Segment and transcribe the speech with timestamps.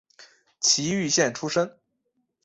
[0.59, 1.77] 崎玉县出身。